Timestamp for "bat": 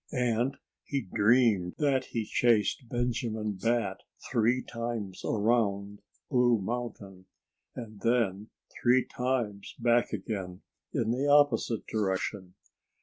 3.61-3.99